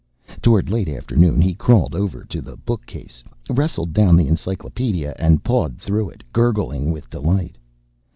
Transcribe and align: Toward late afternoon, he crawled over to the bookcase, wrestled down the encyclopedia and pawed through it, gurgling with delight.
Toward 0.41 0.67
late 0.71 0.89
afternoon, 0.89 1.41
he 1.41 1.53
crawled 1.53 1.93
over 1.93 2.23
to 2.25 2.41
the 2.41 2.57
bookcase, 2.57 3.23
wrestled 3.51 3.93
down 3.93 4.15
the 4.15 4.27
encyclopedia 4.27 5.15
and 5.19 5.43
pawed 5.43 5.77
through 5.79 6.09
it, 6.09 6.23
gurgling 6.33 6.91
with 6.91 7.07
delight. 7.07 7.55